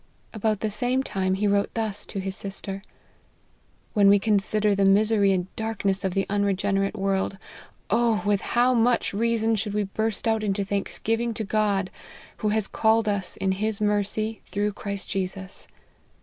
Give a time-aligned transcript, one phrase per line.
[0.33, 2.81] About the same time he wrote thus to his sister:"
[3.93, 7.37] When we consider the misery and darkness of the unregenerate world,
[7.91, 8.23] oh!
[8.25, 11.91] with how much rea son should we burst out into thanksgiving to God,
[12.37, 15.67] who has called us in his mercy through Christ Jesus